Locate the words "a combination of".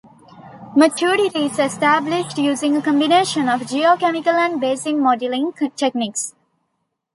2.75-3.61